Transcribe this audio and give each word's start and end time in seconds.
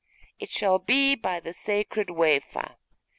It 0.39 0.49
shall 0.49 0.79
be 0.79 1.13
by 1.13 1.39
the 1.39 1.53
sacred 1.53 2.09
wafer. 2.09 2.75